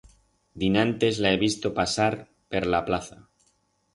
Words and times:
Dinantes 0.61 1.19
la 1.25 1.33
he 1.35 1.39
visto 1.43 1.71
pasar 1.79 2.09
per 2.55 2.65
la 2.77 2.83
plaza. 2.89 3.21